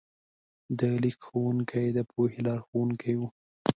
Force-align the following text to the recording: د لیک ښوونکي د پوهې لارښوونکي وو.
د 0.79 0.81
لیک 1.03 1.17
ښوونکي 1.27 1.83
د 1.95 1.99
پوهې 2.11 2.39
لارښوونکي 2.47 3.13
وو. 3.19 3.27